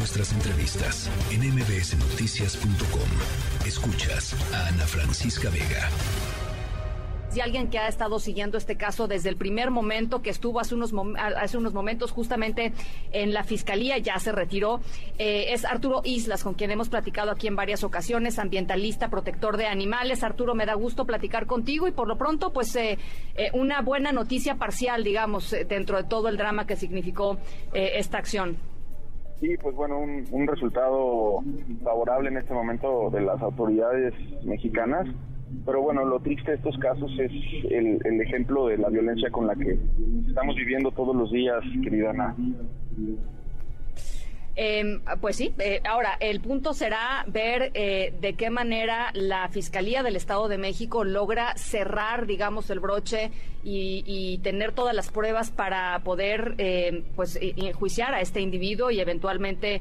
nuestras 0.00 0.32
entrevistas 0.32 1.10
en 1.30 1.42
mbsnoticias.com. 1.54 3.66
Escuchas 3.66 4.34
a 4.54 4.68
Ana 4.68 4.86
Francisca 4.86 5.50
Vega. 5.50 5.90
Si 7.28 7.42
alguien 7.42 7.68
que 7.68 7.78
ha 7.78 7.86
estado 7.86 8.18
siguiendo 8.18 8.56
este 8.56 8.78
caso 8.78 9.08
desde 9.08 9.28
el 9.28 9.36
primer 9.36 9.70
momento 9.70 10.22
que 10.22 10.30
estuvo 10.30 10.58
hace 10.58 10.74
unos, 10.74 10.94
hace 11.36 11.58
unos 11.58 11.74
momentos 11.74 12.12
justamente 12.12 12.72
en 13.12 13.34
la 13.34 13.44
fiscalía, 13.44 13.98
ya 13.98 14.18
se 14.18 14.32
retiró, 14.32 14.80
eh, 15.18 15.52
es 15.52 15.66
Arturo 15.66 16.00
Islas, 16.02 16.44
con 16.44 16.54
quien 16.54 16.70
hemos 16.70 16.88
platicado 16.88 17.30
aquí 17.30 17.46
en 17.46 17.54
varias 17.54 17.84
ocasiones, 17.84 18.38
ambientalista, 18.38 19.10
protector 19.10 19.58
de 19.58 19.66
animales. 19.66 20.24
Arturo, 20.24 20.54
me 20.54 20.64
da 20.64 20.74
gusto 20.74 21.04
platicar 21.04 21.46
contigo 21.46 21.86
y 21.86 21.92
por 21.92 22.08
lo 22.08 22.16
pronto, 22.16 22.54
pues 22.54 22.74
eh, 22.74 22.98
eh, 23.34 23.50
una 23.52 23.82
buena 23.82 24.12
noticia 24.12 24.54
parcial, 24.54 25.04
digamos, 25.04 25.54
dentro 25.68 25.98
de 25.98 26.04
todo 26.04 26.28
el 26.28 26.38
drama 26.38 26.66
que 26.66 26.74
significó 26.74 27.36
esta 27.74 28.16
acción. 28.16 28.69
Sí, 29.40 29.56
pues 29.62 29.74
bueno, 29.74 29.98
un, 29.98 30.24
un 30.30 30.46
resultado 30.46 31.42
favorable 31.82 32.28
en 32.28 32.36
este 32.36 32.52
momento 32.52 33.10
de 33.10 33.22
las 33.22 33.40
autoridades 33.40 34.14
mexicanas 34.44 35.06
pero 35.66 35.82
bueno, 35.82 36.04
lo 36.04 36.20
triste 36.20 36.52
de 36.52 36.56
estos 36.56 36.76
casos 36.78 37.10
es 37.18 37.32
el, 37.70 38.20
ejemplo 38.20 38.66
de 38.66 38.78
la 38.78 38.88
violencia 38.88 39.30
con 39.30 39.46
la 39.46 39.54
que 39.54 39.78
estamos 40.28 40.54
viviendo 40.56 40.90
todos 40.92 41.14
los 41.14 41.30
días, 41.30 41.60
querida 41.82 42.10
Ana. 42.10 42.36
Em, 44.56 45.00
pues 45.20 45.36
sí, 45.36 45.54
eh, 45.58 45.80
ahora 45.88 46.16
el 46.20 46.40
punto 46.40 46.74
será 46.74 47.24
ver 47.28 47.70
eh, 47.74 48.12
de 48.20 48.34
qué 48.34 48.50
manera 48.50 49.10
la 49.14 49.48
Fiscalía 49.48 50.02
del 50.02 50.16
Estado 50.16 50.48
de 50.48 50.58
México 50.58 51.04
logra 51.04 51.56
cerrar, 51.56 52.26
digamos, 52.26 52.68
el 52.70 52.80
broche 52.80 53.30
y, 53.62 54.38
tener 54.42 54.72
todas 54.72 54.94
las 54.94 55.10
pruebas 55.10 55.50
para 55.50 55.98
poder, 56.00 56.54
em, 56.58 57.04
pues, 57.14 57.38
enjuiciar 57.40 58.14
a 58.14 58.20
este 58.20 58.40
individuo 58.40 58.90
y 58.90 59.00
eventualmente 59.00 59.80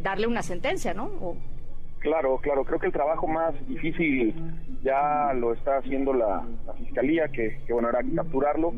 darle 0.00 0.28
una 0.28 0.42
sentencia, 0.42 0.94
¿no? 0.94 1.36
Claro, 1.98 2.38
claro, 2.38 2.64
creo 2.64 2.78
que 2.78 2.86
el 2.86 2.92
trabajo 2.92 3.26
más 3.26 3.54
difícil 3.66 4.32
ya 4.82 5.32
lo 5.34 5.52
está 5.52 5.78
haciendo 5.78 6.12
la, 6.12 6.44
fiscalía, 6.78 7.28
que, 7.28 7.58
bueno, 7.68 7.88
era 7.88 8.00
capturarlo. 8.14 8.72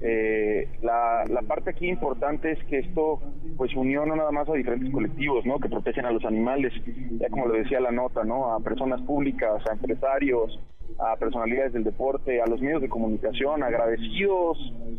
Eh, 0.00 0.68
la, 0.82 1.24
parte 1.48 1.70
aquí 1.70 1.88
importante 1.88 2.52
es 2.52 2.62
que 2.64 2.80
esto 2.80 3.20
pues 3.56 3.74
unió 3.74 4.04
no 4.04 4.14
nada 4.16 4.30
más 4.30 4.48
a 4.48 4.52
diferentes 4.52 4.92
colectivos, 4.92 5.46
¿no? 5.46 5.58
Que 5.58 5.68
protegen 5.68 6.04
a 6.04 6.10
los 6.10 6.24
animales, 6.24 6.72
ya 7.18 7.28
como 7.30 7.46
lo 7.46 7.54
decía 7.54 7.80
la 7.80 7.92
nota, 7.92 8.24
¿no? 8.24 8.52
A 8.52 8.60
personas 8.60 9.00
públicas, 9.02 9.62
a 9.68 9.72
empresarios, 9.72 10.60
a 10.98 11.16
personalidades 11.16 11.72
del 11.72 11.84
deporte, 11.84 12.40
a 12.40 12.46
los 12.46 12.60
medios 12.60 12.82
de 12.82 12.88
comunicación, 12.88 13.62
agradecidos 13.62 14.58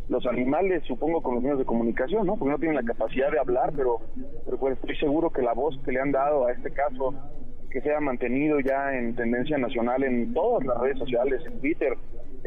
los 0.09 0.25
animales, 0.25 0.84
supongo, 0.88 1.22
con 1.22 1.36
los 1.36 1.44
medios 1.44 1.59
de 1.59 1.66
comunicación, 1.66 2.25
¿no? 2.25 2.38
Porque 2.38 2.52
no 2.52 2.59
tienen 2.59 2.75
la 2.75 2.84
capacidad 2.84 3.31
de 3.31 3.40
hablar, 3.40 3.73
pero, 3.75 4.00
pero 4.45 4.58
pues 4.58 4.78
estoy 4.78 4.95
seguro 4.98 5.30
que 5.30 5.42
la 5.42 5.53
voz 5.53 5.78
que 5.84 5.92
le 5.92 6.00
han 6.00 6.12
dado 6.12 6.48
a 6.48 6.52
este 6.52 6.72
caso 6.72 7.14
que 7.70 7.81
se 7.81 7.94
ha 7.94 8.00
mantenido 8.00 8.59
ya 8.59 8.95
en 8.95 9.16
tendencia 9.16 9.58
nacional 9.58 10.03
en 10.03 10.34
todas 10.34 10.66
las 10.66 10.80
redes 10.80 10.98
sociales, 10.98 11.42
en 11.45 11.59
Twitter, 11.59 11.94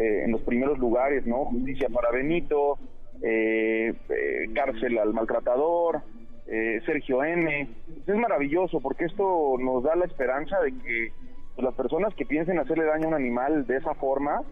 eh, 0.00 0.24
en 0.24 0.32
los 0.32 0.40
primeros 0.40 0.78
lugares, 0.78 1.26
¿no? 1.26 1.44
Justicia 1.44 1.90
para 1.90 2.10
Benito, 2.10 2.78
eh, 3.22 3.92
eh, 4.08 4.46
cárcel 4.54 4.96
al 4.98 5.12
maltratador, 5.12 6.00
Sergio 6.84 7.22
M. 7.22 7.68
Es 8.06 8.16
maravilloso 8.16 8.80
porque 8.80 9.04
esto 9.04 9.56
nos 9.60 9.84
da 9.84 9.94
la 9.94 10.06
esperanza 10.06 10.58
de 10.60 10.72
que 10.78 11.12
las 11.58 11.74
personas 11.74 12.12
que 12.14 12.24
piensen 12.24 12.58
hacerle 12.58 12.86
daño 12.86 13.04
a 13.04 13.08
un 13.08 13.14
animal 13.14 13.66
de 13.68 13.76
esa 13.76 13.94
forma 13.94 14.42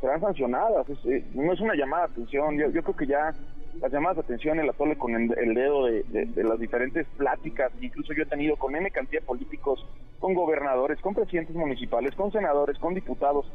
serán 0.00 0.20
sancionadas. 0.20 0.86
no 1.34 1.52
es 1.52 1.60
una 1.60 1.74
llamada 1.74 2.06
de 2.06 2.12
atención. 2.14 2.58
Yo, 2.58 2.70
yo 2.70 2.82
creo 2.82 2.96
que 2.96 3.06
ya 3.06 3.32
las 3.80 3.92
llamadas 3.92 4.16
de 4.16 4.22
atención, 4.22 4.58
el 4.58 4.68
atole 4.68 4.96
con 4.96 5.14
el, 5.14 5.54
dedo 5.54 5.86
de, 5.86 6.04
las 6.36 6.58
diferentes 6.58 7.06
pláticas 7.16 7.72
incluso 7.80 8.12
yo 8.12 8.22
he 8.22 8.26
tenido 8.26 8.56
con 8.56 8.74
N 8.74 8.90
cantidad 8.90 9.20
de 9.20 9.26
políticos, 9.26 9.84
con 10.18 10.34
gobernadores, 10.34 11.00
con 11.00 11.14
presidentes 11.14 11.56
municipales, 11.56 12.14
con 12.14 12.32
senadores, 12.32 12.78
con 12.78 12.94
diputados, 12.94 13.46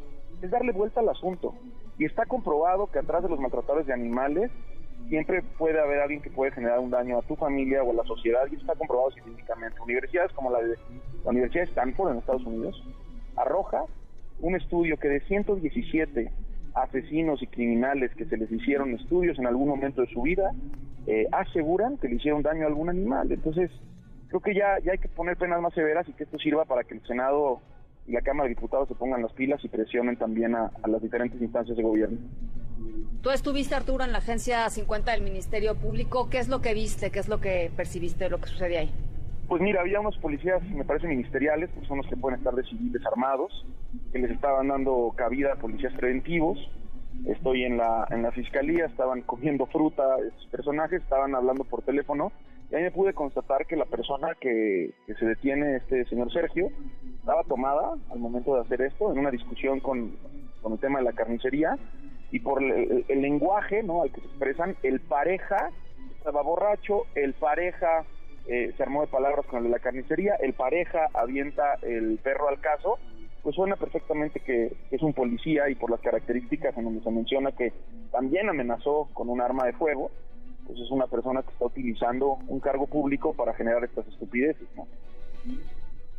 es 0.41 0.51
darle 0.51 0.71
vuelta 0.71 0.99
al 0.99 1.09
asunto. 1.09 1.53
Y 1.97 2.05
está 2.05 2.25
comprobado 2.25 2.87
que 2.87 2.99
atrás 2.99 3.23
de 3.23 3.29
los 3.29 3.39
maltratadores 3.39 3.87
de 3.87 3.93
animales 3.93 4.51
siempre 5.07 5.41
puede 5.57 5.79
haber 5.79 5.99
alguien 5.99 6.21
que 6.21 6.29
puede 6.29 6.51
generar 6.51 6.79
un 6.79 6.89
daño 6.89 7.17
a 7.17 7.21
tu 7.21 7.35
familia 7.35 7.83
o 7.83 7.91
a 7.91 7.95
la 7.95 8.03
sociedad 8.03 8.41
y 8.51 8.55
está 8.55 8.75
comprobado 8.75 9.11
científicamente. 9.11 9.81
Universidades 9.81 10.31
como 10.33 10.51
la 10.51 10.61
de 10.61 10.75
la 11.23 11.31
Universidad 11.31 11.63
de 11.63 11.69
Stanford 11.69 12.11
en 12.11 12.17
Estados 12.19 12.45
Unidos 12.45 12.83
arroja 13.35 13.83
un 14.41 14.55
estudio 14.55 14.97
que 14.97 15.09
de 15.09 15.21
117 15.21 16.31
asesinos 16.73 17.41
y 17.41 17.47
criminales 17.47 18.13
que 18.15 18.25
se 18.25 18.37
les 18.37 18.51
hicieron 18.51 18.93
estudios 18.93 19.37
en 19.39 19.47
algún 19.47 19.67
momento 19.67 20.01
de 20.01 20.07
su 20.07 20.21
vida 20.21 20.51
eh, 21.07 21.27
aseguran 21.31 21.97
que 21.97 22.07
le 22.07 22.15
hicieron 22.15 22.43
daño 22.43 22.65
a 22.65 22.67
algún 22.67 22.89
animal. 22.89 23.31
Entonces, 23.31 23.71
creo 24.27 24.41
que 24.41 24.53
ya, 24.53 24.79
ya 24.83 24.93
hay 24.93 24.97
que 24.99 25.07
poner 25.09 25.37
penas 25.37 25.61
más 25.61 25.73
severas 25.73 26.07
y 26.07 26.13
que 26.13 26.23
esto 26.23 26.37
sirva 26.37 26.65
para 26.65 26.83
que 26.83 26.93
el 26.93 27.01
Senado 27.05 27.61
la 28.11 28.21
Cámara 28.21 28.49
de 28.49 28.55
Diputados 28.55 28.87
se 28.87 28.95
pongan 28.95 29.21
las 29.21 29.33
pilas 29.33 29.63
y 29.63 29.67
presionen 29.67 30.17
también 30.17 30.55
a, 30.55 30.71
a 30.81 30.87
las 30.87 31.01
diferentes 31.01 31.41
instancias 31.41 31.77
de 31.77 31.83
gobierno. 31.83 32.17
Tú 33.21 33.31
estuviste, 33.31 33.75
Arturo, 33.75 34.03
en 34.05 34.11
la 34.11 34.19
Agencia 34.19 34.69
50 34.69 35.11
del 35.11 35.21
Ministerio 35.21 35.75
Público. 35.75 36.29
¿Qué 36.29 36.39
es 36.39 36.47
lo 36.47 36.61
que 36.61 36.73
viste? 36.73 37.11
¿Qué 37.11 37.19
es 37.19 37.27
lo 37.27 37.41
que 37.41 37.71
percibiste 37.75 38.25
de 38.25 38.29
lo 38.29 38.39
que 38.39 38.47
sucede 38.47 38.77
ahí? 38.77 38.91
Pues 39.49 39.61
mira, 39.63 39.81
había 39.81 39.99
unos 39.99 40.15
policías, 40.19 40.61
me 40.69 40.85
parece, 40.85 41.07
ministeriales, 41.07 41.71
pues 41.73 41.87
son 41.87 41.97
los 41.97 42.07
que 42.07 42.15
pueden 42.15 42.37
estar 42.37 42.53
de 42.53 42.63
civiles 42.63 43.03
armados, 43.07 43.65
que 44.11 44.19
les 44.19 44.29
estaban 44.29 44.67
dando 44.67 45.11
cabida 45.17 45.53
a 45.53 45.55
policías 45.55 45.91
preventivos. 45.95 46.59
Estoy 47.25 47.63
en 47.63 47.77
la, 47.77 48.07
en 48.11 48.21
la 48.21 48.31
fiscalía, 48.31 48.85
estaban 48.85 49.23
comiendo 49.23 49.65
fruta, 49.65 50.03
estos 50.25 50.45
personajes 50.51 51.01
estaban 51.01 51.33
hablando 51.33 51.63
por 51.63 51.81
teléfono, 51.81 52.31
y 52.71 52.75
ahí 52.75 52.83
me 52.83 52.91
pude 52.91 53.13
constatar 53.13 53.65
que 53.65 53.75
la 53.75 53.85
persona 53.85 54.35
que, 54.39 54.93
se 55.07 55.25
detiene, 55.25 55.77
este 55.77 56.05
señor 56.05 56.31
Sergio, 56.31 56.69
estaba 57.29 57.43
tomada 57.43 57.95
al 58.09 58.17
momento 58.17 58.55
de 58.55 58.61
hacer 58.61 58.81
esto, 58.81 59.11
en 59.11 59.19
una 59.19 59.29
discusión 59.29 59.79
con, 59.81 60.17
con 60.63 60.73
el 60.73 60.79
tema 60.79 60.97
de 60.97 61.05
la 61.05 61.13
carnicería, 61.13 61.77
y 62.31 62.39
por 62.39 62.63
el, 62.63 63.05
lenguaje 63.07 63.83
¿no? 63.83 64.01
al 64.01 64.11
que 64.11 64.21
se 64.21 64.27
expresan, 64.27 64.75
el 64.81 64.99
pareja 64.99 65.69
estaba 66.17 66.41
borracho, 66.41 67.05
el 67.13 67.35
pareja 67.35 68.03
eh, 68.47 68.73
se 68.75 68.81
armó 68.81 69.01
de 69.01 69.07
palabras 69.09 69.45
con 69.45 69.59
el 69.59 69.65
de 69.65 69.69
la 69.69 69.77
carnicería, 69.77 70.37
el 70.41 70.53
pareja 70.53 71.07
avienta 71.13 71.75
el 71.83 72.17
perro 72.23 72.49
al 72.49 72.59
caso, 72.61 72.97
pues 73.43 73.55
suena 73.55 73.75
perfectamente 73.75 74.39
que, 74.39 74.73
es 74.89 75.01
un 75.03 75.13
policía 75.13 75.69
y 75.69 75.75
por 75.75 75.91
las 75.91 76.01
características 76.01 76.75
en 76.77 76.85
donde 76.85 77.03
se 77.03 77.11
menciona 77.11 77.51
que 77.51 77.73
también 78.11 78.49
amenazó 78.49 79.07
con 79.13 79.29
un 79.29 79.39
arma 79.39 79.65
de 79.65 79.73
fuego, 79.73 80.09
pues 80.65 80.79
es 80.79 80.89
una 80.89 81.05
persona 81.05 81.43
que 81.43 81.51
está 81.51 81.65
utilizando 81.65 82.39
un 82.47 82.59
cargo 82.59 82.87
público 82.87 83.35
para 83.35 83.53
generar 83.53 83.83
estas 83.83 84.07
estupideces, 84.07 84.67
¿no? 84.75 84.87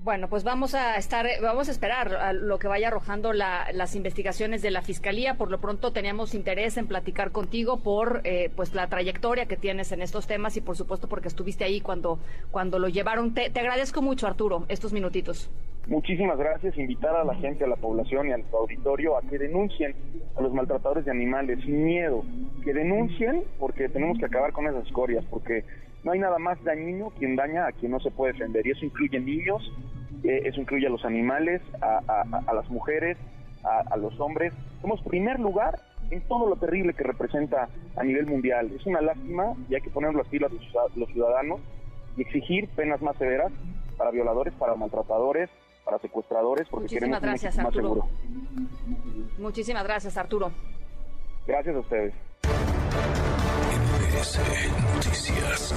Bueno, 0.03 0.29
pues 0.29 0.45
vamos 0.45 0.75
a 0.75 0.97
estar, 0.97 1.29
vamos 1.43 1.69
a 1.69 1.73
esperar 1.73 2.15
a 2.15 2.33
lo 2.33 2.59
que 2.59 2.69
vaya 2.69 2.89
arrojando 2.89 3.35
las 3.35 3.95
investigaciones 3.95 4.63
de 4.63 4.71
la 4.71 4.81
fiscalía. 4.81 5.35
Por 5.35 5.51
lo 5.51 5.61
pronto 5.61 5.93
teníamos 5.93 6.33
interés 6.33 6.79
en 6.79 6.87
platicar 6.87 7.33
contigo 7.33 7.81
por, 7.81 8.23
eh, 8.25 8.51
pues 8.57 8.73
la 8.73 8.89
trayectoria 8.89 9.45
que 9.45 9.59
tienes 9.59 9.93
en 9.93 10.01
estos 10.01 10.27
temas 10.27 10.57
y 10.57 10.63
por 10.63 10.75
supuesto 10.75 11.07
porque 11.07 11.29
estuviste 11.29 11.65
ahí 11.65 11.83
cuando 11.83 12.19
cuando 12.51 12.79
lo 12.79 12.89
llevaron. 12.89 13.35
Te, 13.35 13.53
agradezco 13.55 14.01
mucho, 14.01 14.27
Arturo, 14.27 14.65
estos 14.69 14.95
minutitos. 14.95 15.51
Muchísimas 15.91 16.39
gracias. 16.39 16.79
Invitar 16.79 17.17
a 17.17 17.25
la 17.25 17.35
gente, 17.35 17.65
a 17.65 17.67
la 17.67 17.75
población 17.75 18.29
y 18.29 18.33
al 18.33 18.45
auditorio 18.53 19.17
a 19.17 19.23
que 19.23 19.39
denuncien 19.39 19.97
a 20.37 20.41
los 20.41 20.55
maltratadores 20.55 21.05
de 21.05 21.11
animales 21.11 21.59
sin 21.65 21.85
miedo, 21.85 22.23
que 22.63 22.73
denuncien 22.73 23.43
porque 23.59 23.89
tenemos 23.89 24.17
que 24.17 24.27
acabar 24.27 24.53
con 24.53 24.69
esas 24.69 24.87
escorias, 24.87 25.25
porque 25.29 25.65
no 26.05 26.13
hay 26.13 26.21
nada 26.21 26.39
más 26.39 26.63
dañino 26.63 27.11
quien 27.19 27.35
daña 27.35 27.67
a 27.67 27.73
quien 27.73 27.91
no 27.91 27.99
se 27.99 28.13
puede 28.13 28.35
defender. 28.35 28.65
Y 28.69 28.71
eso 28.71 28.85
incluye 28.85 29.19
niños, 29.19 29.69
eh, 30.23 30.43
eso 30.45 30.61
incluye 30.61 30.87
a 30.87 30.91
los 30.91 31.05
animales, 31.05 31.61
a, 31.83 32.55
las 32.55 32.71
mujeres, 32.71 33.19
a, 33.65 33.97
los 33.97 34.19
hombres. 34.21 34.55
Somos 34.83 35.03
primer 35.03 35.41
lugar 35.41 35.81
en 36.13 36.21
todo 36.21 36.49
lo 36.49 36.55
terrible 36.55 36.95
que 36.95 37.03
representa 37.03 37.69
a 37.97 38.05
nivel 38.05 38.27
mundial. 38.27 38.71
Es 38.77 38.87
una 38.87 39.01
lástima 39.01 39.57
y 39.69 39.75
hay 39.75 39.81
que 39.81 39.91
poner 39.91 40.15
las 40.15 40.29
pilas 40.29 40.53
los 40.95 41.09
ciudadanos 41.09 41.61
y 42.17 42.23
exigir 42.23 42.69
penas 42.77 43.03
más 43.03 43.17
severas 43.17 43.51
para 43.97 44.13
violadores, 44.13 44.55
para 44.55 44.77
maltratadores, 44.77 45.51
para 45.91 46.01
secuestradores, 46.03 46.69
porque 46.69 46.85
Muchísimas 46.85 47.21
queremos 47.21 47.21
gracias, 47.21 47.57
más 47.57 47.75
seguro. 47.75 48.09
Muchísimas 49.39 49.83
gracias, 49.83 50.17
Arturo. 50.17 50.53
Gracias 51.47 51.75
a 51.75 51.79
ustedes. 51.81 52.15
Noticias. 54.95 55.75